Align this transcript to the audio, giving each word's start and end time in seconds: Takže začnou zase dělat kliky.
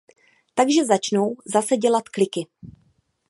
Takže 0.53 0.85
začnou 0.85 1.35
zase 1.45 1.77
dělat 1.77 2.09
kliky. 2.09 2.47